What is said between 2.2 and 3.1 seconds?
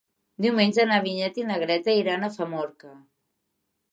a Famorca.